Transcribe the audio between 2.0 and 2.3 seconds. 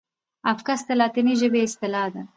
ده.